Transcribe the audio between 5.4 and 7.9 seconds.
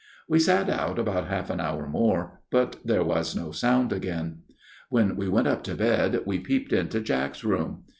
up to bed we peeped into Jack's room.